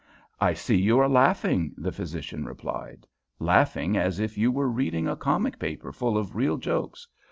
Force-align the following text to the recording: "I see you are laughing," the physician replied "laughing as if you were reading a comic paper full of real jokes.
"I 0.39 0.55
see 0.55 0.77
you 0.77 0.97
are 0.97 1.07
laughing," 1.07 1.75
the 1.77 1.91
physician 1.91 2.43
replied 2.43 3.05
"laughing 3.37 3.95
as 3.97 4.19
if 4.19 4.35
you 4.35 4.51
were 4.51 4.67
reading 4.67 5.07
a 5.07 5.15
comic 5.15 5.59
paper 5.59 5.91
full 5.91 6.17
of 6.17 6.35
real 6.35 6.57
jokes. 6.57 7.07